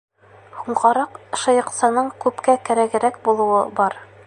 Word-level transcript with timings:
Һуңғараҡ 0.61 1.19
шыйыҡсаның 1.41 2.09
күпкә 2.25 2.57
кәрәгерәк 2.71 3.23
булыуы 3.29 3.63
бар. 3.83 4.03